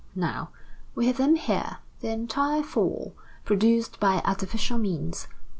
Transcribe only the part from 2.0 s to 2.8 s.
entire